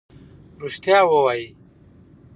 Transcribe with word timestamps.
ریښتیا 0.61 0.99
ووایئ. 1.09 1.45